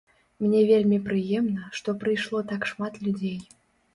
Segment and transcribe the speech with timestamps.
[0.43, 3.39] Мне вельмі прыемна, што прыйшло так шмат людзей.